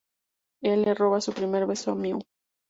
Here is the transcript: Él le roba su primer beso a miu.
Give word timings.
Él 0.63 0.81
le 0.81 0.95
roba 0.95 1.21
su 1.21 1.31
primer 1.31 1.67
beso 1.67 1.91
a 1.91 1.95
miu. 1.95 2.17